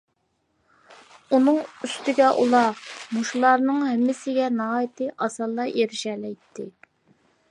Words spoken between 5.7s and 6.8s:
ئېرىشەلەيتتى.